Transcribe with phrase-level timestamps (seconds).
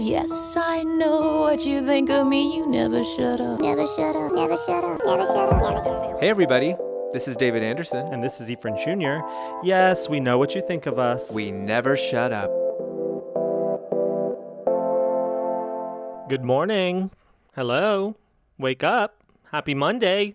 [0.00, 2.56] Yes, I know what you think of me.
[2.56, 3.60] You never shut up.
[3.60, 6.20] Never shut up, never shut up, never shut up, never shut up.
[6.20, 6.74] Hey, everybody.
[7.12, 8.06] This is David Anderson.
[8.10, 9.18] And this is Ephraim Jr.
[9.62, 11.34] Yes, we know what you think of us.
[11.34, 12.50] We never shut up.
[16.30, 17.10] Good morning.
[17.54, 18.16] Hello.
[18.58, 19.22] Wake up.
[19.52, 20.34] Happy Monday.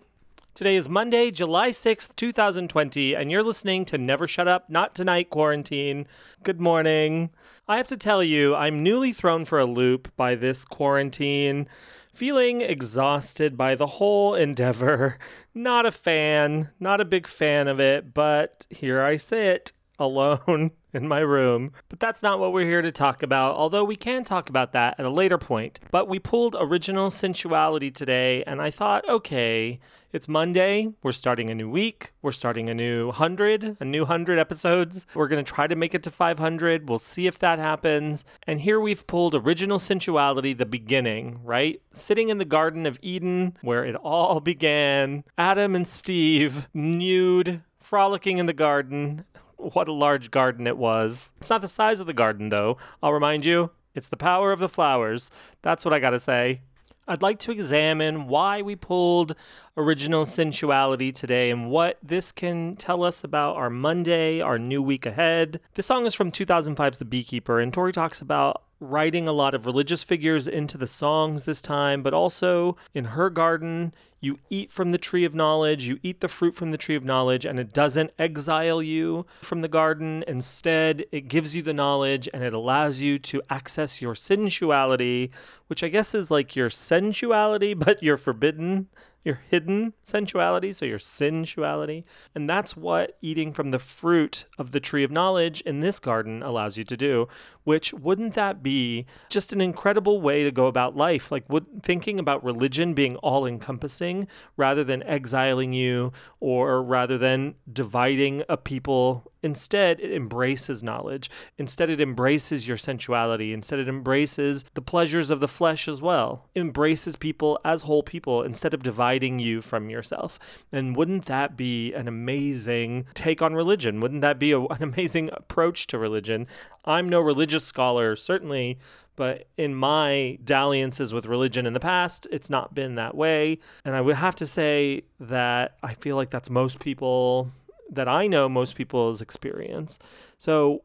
[0.56, 5.28] Today is Monday, July 6th, 2020, and you're listening to Never Shut Up, Not Tonight
[5.28, 6.06] Quarantine.
[6.44, 7.28] Good morning.
[7.68, 11.68] I have to tell you, I'm newly thrown for a loop by this quarantine,
[12.14, 15.18] feeling exhausted by the whole endeavor.
[15.54, 21.06] Not a fan, not a big fan of it, but here I sit alone in
[21.06, 21.72] my room.
[21.88, 24.98] But that's not what we're here to talk about, although we can talk about that
[24.98, 25.78] at a later point.
[25.90, 29.78] But we pulled original sinsuality today, and I thought, okay,
[30.12, 30.94] it's Monday.
[31.02, 32.14] We're starting a new week.
[32.22, 35.06] We're starting a new 100, a new 100 episodes.
[35.14, 36.88] We're going to try to make it to 500.
[36.88, 38.24] We'll see if that happens.
[38.46, 41.82] And here we've pulled original sinsuality, the beginning, right?
[41.92, 45.24] Sitting in the Garden of Eden, where it all began.
[45.36, 49.24] Adam and Steve, nude, frolicking in the garden.
[49.72, 51.32] What a large garden it was.
[51.38, 52.76] It's not the size of the garden, though.
[53.02, 55.28] I'll remind you, it's the power of the flowers.
[55.62, 56.60] That's what I gotta say.
[57.08, 59.34] I'd like to examine why we pulled
[59.76, 65.04] original sinsuality today and what this can tell us about our Monday, our new week
[65.04, 65.58] ahead.
[65.74, 69.66] This song is from 2005's The Beekeeper, and Tori talks about writing a lot of
[69.66, 74.92] religious figures into the songs this time, but also in her garden, you eat from
[74.92, 77.72] the tree of knowledge, you eat the fruit from the tree of knowledge, and it
[77.72, 80.24] doesn't exile you from the garden.
[80.26, 85.30] Instead, it gives you the knowledge and it allows you to access your sensuality,
[85.68, 88.88] which I guess is like your sensuality, but you're forbidden
[89.26, 92.04] your hidden sensuality, so your sensuality.
[92.34, 96.42] And that's what eating from the fruit of the tree of knowledge in this garden
[96.42, 97.26] allows you to do,
[97.64, 101.32] which wouldn't that be just an incredible way to go about life?
[101.32, 107.56] Like would, thinking about religion being all encompassing rather than exiling you or rather than
[107.70, 111.30] dividing a people Instead, it embraces knowledge.
[111.56, 113.52] Instead, it embraces your sensuality.
[113.52, 116.48] Instead, it embraces the pleasures of the flesh as well.
[116.56, 120.40] It embraces people as whole people instead of dividing you from yourself.
[120.72, 124.00] And wouldn't that be an amazing take on religion?
[124.00, 126.48] Wouldn't that be a, an amazing approach to religion?
[126.84, 128.78] I'm no religious scholar, certainly,
[129.14, 133.60] but in my dalliances with religion in the past, it's not been that way.
[133.84, 137.52] And I would have to say that I feel like that's most people
[137.90, 139.98] that I know most people's experience.
[140.38, 140.82] So,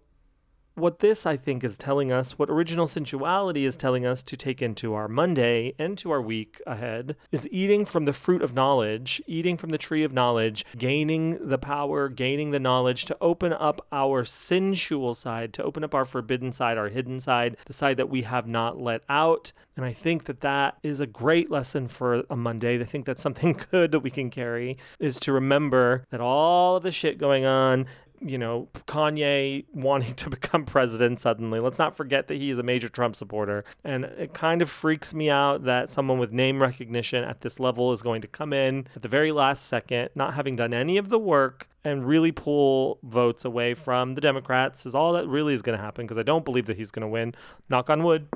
[0.75, 4.61] what this I think is telling us, what original sinsuality is telling us to take
[4.61, 9.21] into our Monday and to our week ahead, is eating from the fruit of knowledge,
[9.27, 13.85] eating from the tree of knowledge, gaining the power, gaining the knowledge to open up
[13.91, 18.09] our sensual side, to open up our forbidden side, our hidden side, the side that
[18.09, 19.51] we have not let out.
[19.75, 22.79] And I think that that is a great lesson for a Monday.
[22.79, 26.83] I think that's something good that we can carry is to remember that all of
[26.83, 27.87] the shit going on
[28.21, 31.59] you know, Kanye wanting to become president suddenly.
[31.59, 33.63] Let's not forget that he is a major Trump supporter.
[33.83, 37.91] And it kind of freaks me out that someone with name recognition at this level
[37.91, 41.09] is going to come in at the very last second, not having done any of
[41.09, 45.61] the work and really pull votes away from the Democrats is all that really is
[45.61, 47.33] going to happen because I don't believe that he's going to win.
[47.69, 48.27] Knock on wood.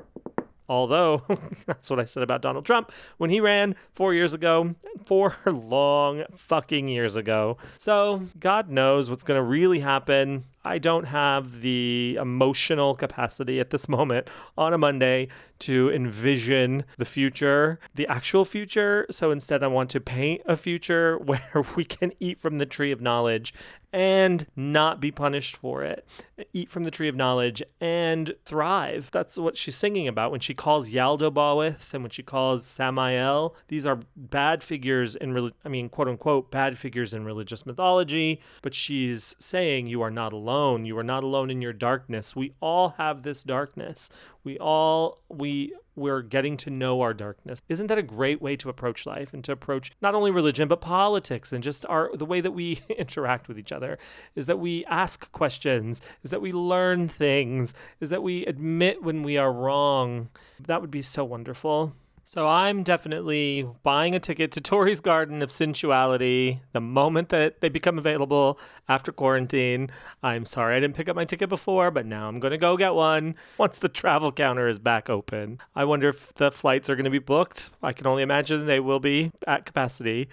[0.67, 1.23] Although,
[1.65, 6.23] that's what I said about Donald Trump when he ran four years ago, four long
[6.35, 7.57] fucking years ago.
[7.77, 10.45] So, God knows what's going to really happen.
[10.65, 14.27] I don't have the emotional capacity at this moment
[14.57, 15.27] on a Monday
[15.59, 19.05] to envision the future, the actual future.
[19.09, 22.91] So instead, I want to paint a future where we can eat from the tree
[22.91, 23.53] of knowledge
[23.93, 26.05] and not be punished for it.
[26.51, 29.09] Eat from the tree of knowledge and thrive.
[29.13, 33.55] That's what she's singing about when she calls Yaldabaoth and when she calls Samael.
[33.69, 38.73] These are bad figures in, I mean, quote unquote, bad figures in religious mythology, but
[38.73, 40.85] she's saying you are not alone.
[40.85, 42.35] You are not alone in your darkness.
[42.35, 44.09] We all have this darkness.
[44.43, 47.61] We all, we we're getting to know our darkness.
[47.69, 50.81] Isn't that a great way to approach life and to approach not only religion but
[50.81, 53.97] politics and just our the way that we interact with each other
[54.35, 59.23] is that we ask questions, is that we learn things, is that we admit when
[59.23, 60.29] we are wrong.
[60.59, 61.93] That would be so wonderful.
[62.27, 67.69] So I'm definitely buying a ticket to Tori's Garden of Sensuality the moment that they
[67.69, 69.91] become available after quarantine.
[70.23, 72.77] I'm sorry I didn't pick up my ticket before, but now I'm going to go
[72.77, 75.59] get one once the travel counter is back open.
[75.75, 77.69] I wonder if the flights are going to be booked.
[77.83, 80.27] I can only imagine they will be at capacity.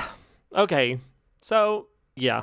[0.54, 1.00] okay,
[1.40, 2.42] so yeah,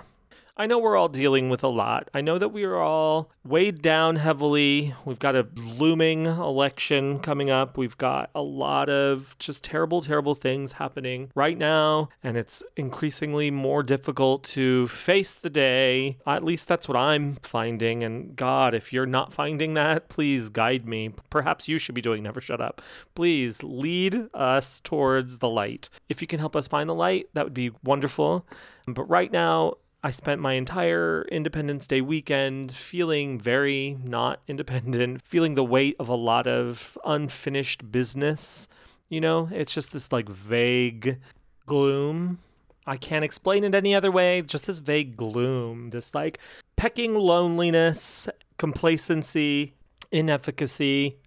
[0.59, 2.09] I know we're all dealing with a lot.
[2.15, 4.95] I know that we are all weighed down heavily.
[5.05, 7.77] We've got a looming election coming up.
[7.77, 12.09] We've got a lot of just terrible, terrible things happening right now.
[12.23, 16.17] And it's increasingly more difficult to face the day.
[16.25, 18.03] At least that's what I'm finding.
[18.03, 21.13] And God, if you're not finding that, please guide me.
[21.29, 22.81] Perhaps you should be doing Never Shut Up.
[23.13, 25.89] Please lead us towards the light.
[26.09, 28.43] If you can help us find the light, that would be wonderful.
[28.87, 35.55] But right now, I spent my entire Independence Day weekend feeling very not independent, feeling
[35.55, 38.67] the weight of a lot of unfinished business.
[39.09, 41.19] You know, it's just this like vague
[41.65, 42.39] gloom.
[42.85, 46.39] I can't explain it any other way, just this vague gloom, this like
[46.77, 49.73] pecking loneliness, complacency,
[50.11, 51.17] inefficacy,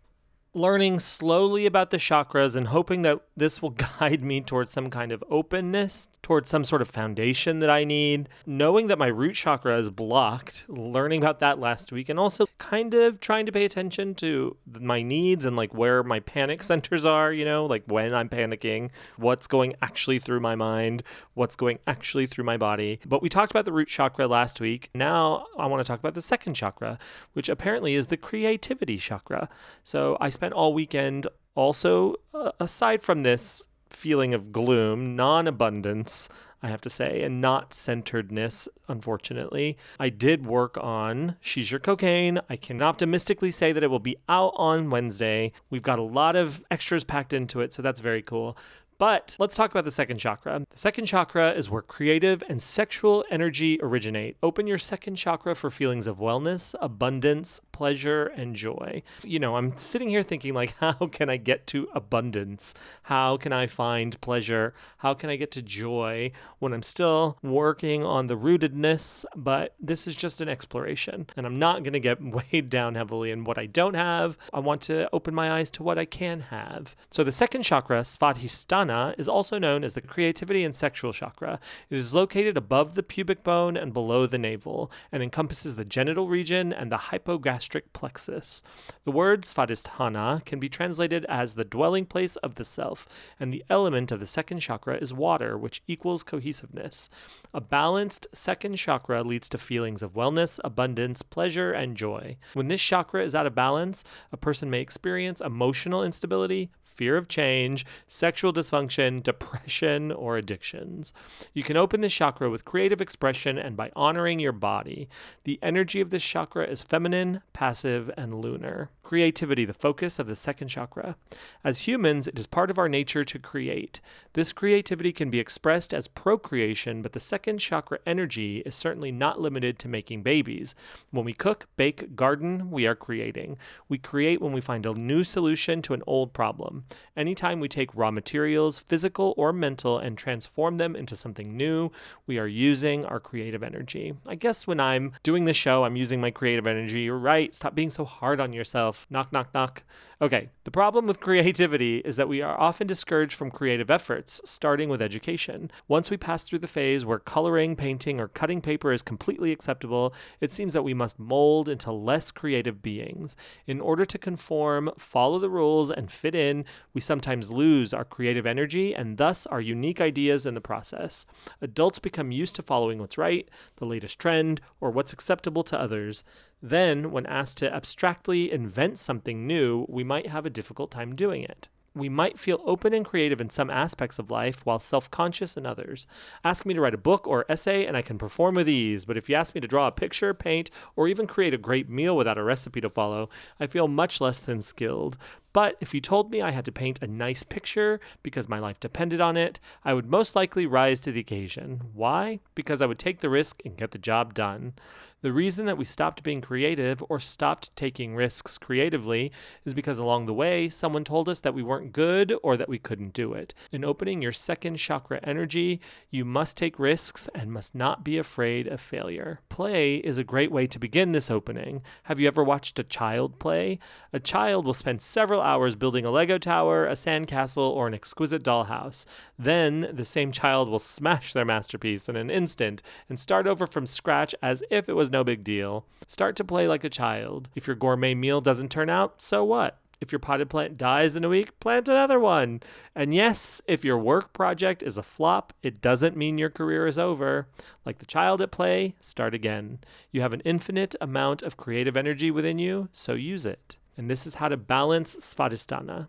[0.54, 3.70] learning slowly about the chakras and hoping that this will
[4.00, 8.28] guide me towards some kind of openness, towards some sort of foundation that I need.
[8.46, 12.94] Knowing that my root chakra is blocked, learning about that last week, and also kind
[12.94, 17.32] of trying to pay attention to my needs and like where my panic centers are,
[17.32, 21.02] you know, like when I'm panicking, what's going actually through my mind,
[21.34, 23.00] what's going actually through my body.
[23.06, 24.90] But we talked about the root chakra last week.
[24.94, 26.98] Now I want to talk about the second chakra,
[27.32, 29.48] which apparently is the creativity chakra.
[29.84, 36.30] So I spent all weekend also, uh, aside from this feeling of gloom, non abundance,
[36.62, 39.76] I have to say, and not centeredness, unfortunately.
[39.98, 42.40] I did work on She's Your Cocaine.
[42.48, 45.52] I can optimistically say that it will be out on Wednesday.
[45.68, 48.56] We've got a lot of extras packed into it, so that's very cool.
[49.00, 50.60] But let's talk about the second chakra.
[50.70, 54.36] The second chakra is where creative and sexual energy originate.
[54.42, 59.02] Open your second chakra for feelings of wellness, abundance, pleasure, and joy.
[59.24, 62.74] You know, I'm sitting here thinking, like, how can I get to abundance?
[63.04, 64.74] How can I find pleasure?
[64.98, 69.24] How can I get to joy when I'm still working on the rootedness?
[69.34, 72.18] But this is just an exploration, and I'm not going to get
[72.52, 74.36] weighed down heavily in what I don't have.
[74.52, 76.94] I want to open my eyes to what I can have.
[77.10, 81.58] So the second chakra, Svadhisthana, is also known as the creativity and sexual chakra.
[81.88, 86.28] It is located above the pubic bone and below the navel and encompasses the genital
[86.28, 88.62] region and the hypogastric plexus.
[89.04, 93.06] The word Svadhisthana can be translated as the dwelling place of the self,
[93.38, 97.08] and the element of the second chakra is water, which equals cohesiveness.
[97.54, 102.36] A balanced second chakra leads to feelings of wellness, abundance, pleasure, and joy.
[102.54, 107.28] When this chakra is out of balance, a person may experience emotional instability, fear of
[107.28, 111.14] change, sexual dysfunction, depression, or addictions.
[111.54, 115.08] You can open this chakra with creative expression and by honoring your body.
[115.44, 118.90] The energy of this chakra is feminine, passive, and lunar.
[119.02, 121.16] Creativity, the focus of the second chakra.
[121.64, 124.02] As humans, it is part of our nature to create.
[124.34, 129.40] This creativity can be expressed as procreation, but the second chakra energy is certainly not
[129.40, 130.74] limited to making babies.
[131.10, 133.56] When we cook, bake, garden, we are creating.
[133.88, 136.84] We create when we find a new solution to an old problem.
[137.16, 141.90] Anytime we take raw materials, physical or mental, and transform them into something new,
[142.26, 144.14] we are using our creative energy.
[144.26, 147.02] I guess when I'm doing the show, I'm using my creative energy.
[147.02, 147.54] You're right.
[147.54, 149.06] Stop being so hard on yourself.
[149.10, 149.82] Knock, knock, knock.
[150.22, 154.90] Okay, the problem with creativity is that we are often discouraged from creative efforts, starting
[154.90, 155.70] with education.
[155.88, 160.12] Once we pass through the phase where coloring, painting, or cutting paper is completely acceptable,
[160.40, 163.34] it seems that we must mold into less creative beings.
[163.66, 168.46] In order to conform, follow the rules, and fit in, we sometimes lose our creative
[168.46, 171.26] energy and thus our unique ideas in the process.
[171.60, 176.24] Adults become used to following what's right, the latest trend, or what's acceptable to others.
[176.62, 181.42] Then, when asked to abstractly invent something new, we might have a difficult time doing
[181.42, 181.68] it.
[181.94, 185.66] We might feel open and creative in some aspects of life while self conscious in
[185.66, 186.06] others.
[186.44, 189.16] Ask me to write a book or essay and I can perform with ease, but
[189.16, 192.16] if you ask me to draw a picture, paint, or even create a great meal
[192.16, 193.28] without a recipe to follow,
[193.58, 195.16] I feel much less than skilled.
[195.52, 198.78] But if you told me I had to paint a nice picture because my life
[198.78, 201.80] depended on it, I would most likely rise to the occasion.
[201.92, 202.38] Why?
[202.54, 204.74] Because I would take the risk and get the job done.
[205.22, 209.30] The reason that we stopped being creative or stopped taking risks creatively
[209.66, 212.78] is because along the way, someone told us that we weren't good or that we
[212.78, 213.52] couldn't do it.
[213.70, 218.66] In opening your second chakra energy, you must take risks and must not be afraid
[218.66, 219.40] of failure.
[219.50, 221.82] Play is a great way to begin this opening.
[222.04, 223.78] Have you ever watched a child play?
[224.14, 228.42] A child will spend several hours building a Lego tower, a sandcastle, or an exquisite
[228.42, 229.04] dollhouse.
[229.38, 233.84] Then the same child will smash their masterpiece in an instant and start over from
[233.84, 235.86] scratch as if it was no big deal.
[236.06, 237.48] Start to play like a child.
[237.54, 239.78] If your gourmet meal doesn't turn out, so what?
[240.00, 242.62] If your potted plant dies in a week, plant another one.
[242.94, 246.98] And yes, if your work project is a flop, it doesn't mean your career is
[246.98, 247.48] over.
[247.84, 249.80] Like the child at play, start again.
[250.10, 253.76] You have an infinite amount of creative energy within you, so use it.
[253.96, 256.08] And this is how to balance Svadhisthana.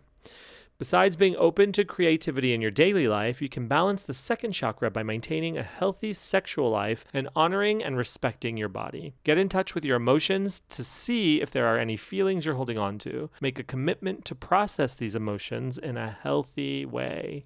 [0.78, 4.90] Besides being open to creativity in your daily life, you can balance the second chakra
[4.90, 9.14] by maintaining a healthy sexual life and honoring and respecting your body.
[9.22, 12.78] Get in touch with your emotions to see if there are any feelings you're holding
[12.78, 13.30] on to.
[13.40, 17.44] Make a commitment to process these emotions in a healthy way.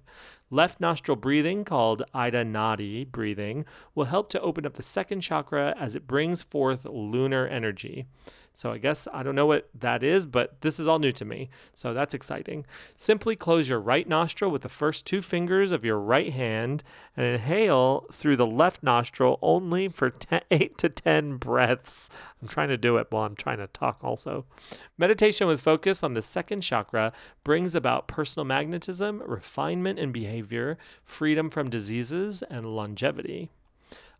[0.49, 5.75] Left nostril breathing, called Ida Nadi breathing, will help to open up the second chakra
[5.77, 8.07] as it brings forth lunar energy.
[8.57, 11.23] So I guess I don't know what that is, but this is all new to
[11.23, 11.51] me.
[11.75, 12.65] So that's exciting.
[12.95, 16.83] Simply close your right nostril with the first two fingers of your right hand
[17.15, 22.09] and inhale through the left nostril only for 10, 8 to 10 breaths.
[22.41, 24.45] I'm trying to do it while I'm trying to talk also.
[24.97, 31.51] Meditation with focus on the second chakra brings about personal magnetism, refinement in behavior, freedom
[31.51, 33.51] from diseases, and longevity.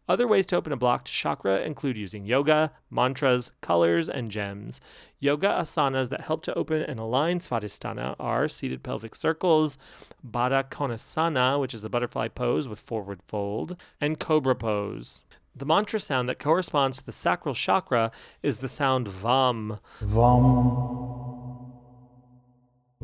[0.07, 4.79] Other ways to open a blocked chakra include using yoga, mantras, colors, and gems.
[5.19, 9.77] Yoga asanas that help to open and align Svadhisthana are seated pelvic circles,
[10.25, 15.25] Baddha Konasana, which is a butterfly pose with forward fold, and cobra pose.
[15.53, 18.11] The mantra sound that corresponds to the sacral chakra
[18.43, 19.79] is the sound VAM.
[20.03, 21.73] Vam.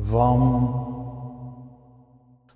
[0.00, 0.93] Vam.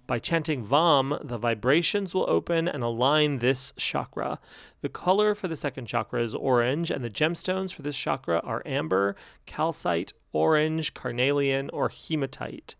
[0.08, 4.38] By chanting VAM, the vibrations will open and align this chakra.
[4.80, 8.62] The color for the second chakra is orange, and the gemstones for this chakra are
[8.64, 12.74] amber, calcite, orange, carnelian, or hematite.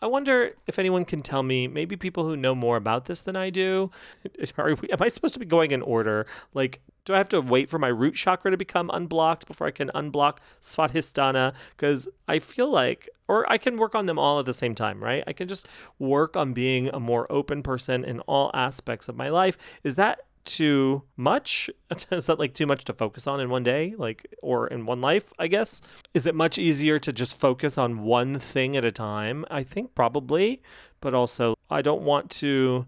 [0.00, 3.36] I wonder if anyone can tell me, maybe people who know more about this than
[3.36, 3.90] I do.
[4.58, 6.26] Are we, am I supposed to be going in order?
[6.54, 9.70] Like, do I have to wait for my root chakra to become unblocked before I
[9.72, 11.52] can unblock Svadhisthana?
[11.70, 15.02] Because I feel like, or I can work on them all at the same time,
[15.02, 15.24] right?
[15.26, 15.66] I can just
[15.98, 19.58] work on being a more open person in all aspects of my life.
[19.82, 21.70] Is that too much?
[22.10, 25.00] Is that like too much to focus on in one day, like or in one
[25.00, 25.32] life?
[25.38, 25.80] I guess.
[26.14, 29.44] Is it much easier to just focus on one thing at a time?
[29.50, 30.62] I think probably,
[31.00, 32.86] but also I don't want to,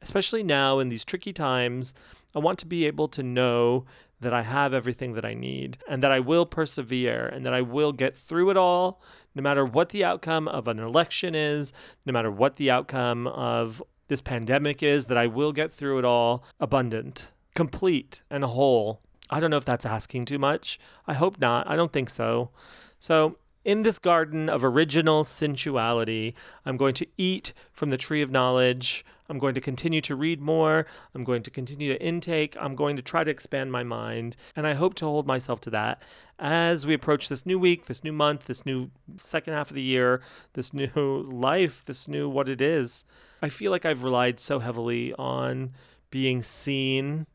[0.00, 1.92] especially now in these tricky times.
[2.34, 3.84] I want to be able to know
[4.20, 7.62] that I have everything that I need and that I will persevere and that I
[7.62, 9.02] will get through it all,
[9.34, 11.72] no matter what the outcome of an election is,
[12.06, 16.04] no matter what the outcome of this pandemic is, that I will get through it
[16.04, 19.00] all abundant, complete, and whole.
[19.30, 20.78] I don't know if that's asking too much.
[21.06, 21.70] I hope not.
[21.70, 22.50] I don't think so.
[22.98, 28.30] So, in this garden of original sinsuality, I'm going to eat from the tree of
[28.30, 29.04] knowledge.
[29.28, 30.86] I'm going to continue to read more.
[31.14, 32.56] I'm going to continue to intake.
[32.58, 34.36] I'm going to try to expand my mind.
[34.56, 36.02] And I hope to hold myself to that
[36.38, 38.90] as we approach this new week, this new month, this new
[39.20, 40.22] second half of the year,
[40.54, 43.04] this new life, this new what it is.
[43.42, 45.72] I feel like I've relied so heavily on
[46.10, 47.26] being seen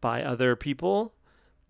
[0.00, 1.14] by other people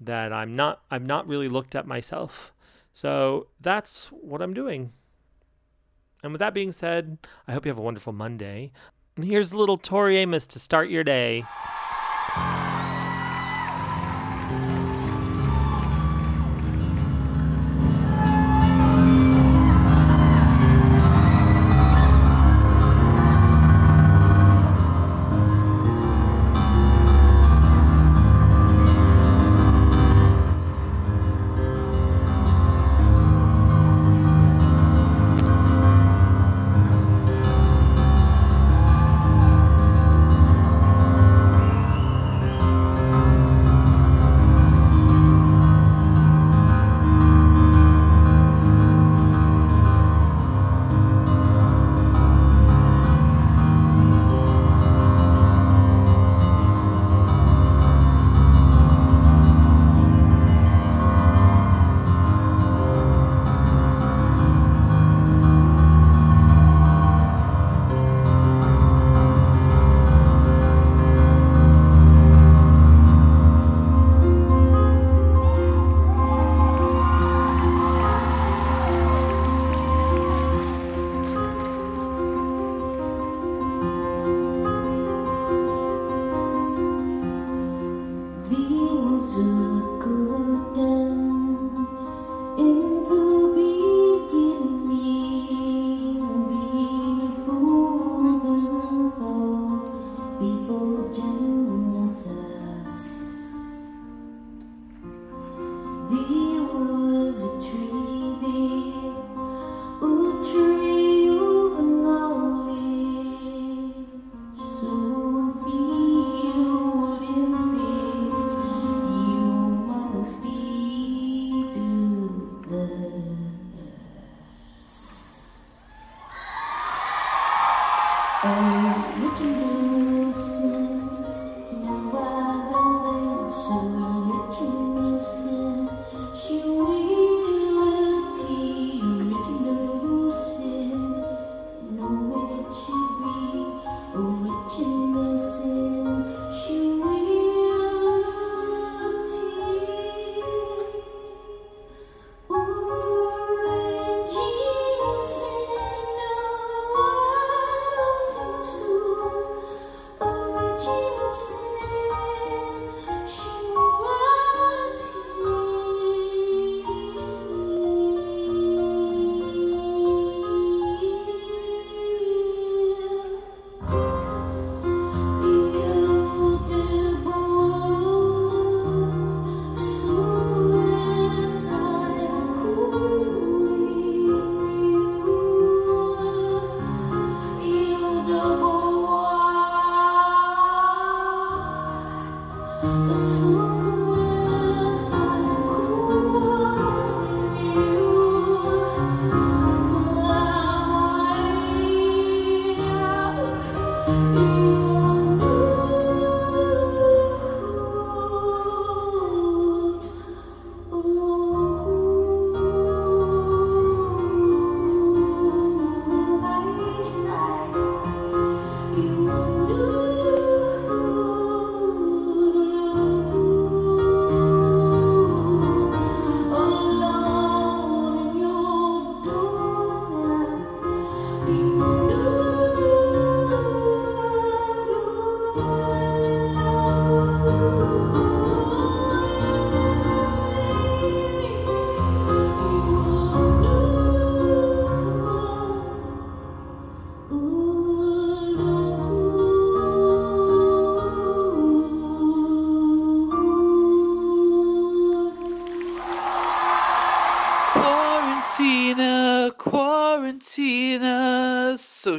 [0.01, 2.54] that I'm not I'm not really looked at myself.
[2.95, 4.93] So that's what I'm doing.
[6.23, 8.73] And with that being said, I hope you have a wonderful Monday.
[9.17, 11.45] And here's a little Tori Amos to start your day.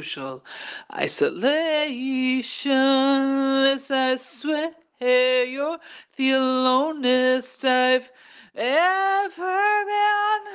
[0.02, 0.44] Social
[0.92, 2.70] isolation.
[3.74, 5.78] As I swear, you're
[6.16, 8.10] the alonest I've
[8.54, 10.45] ever been.